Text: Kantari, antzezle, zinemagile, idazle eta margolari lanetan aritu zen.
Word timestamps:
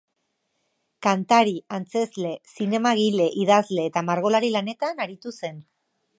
Kantari, 1.07 1.53
antzezle, 1.77 2.31
zinemagile, 2.55 3.29
idazle 3.45 3.87
eta 3.93 4.05
margolari 4.09 4.53
lanetan 4.57 5.07
aritu 5.07 5.37
zen. 5.39 5.63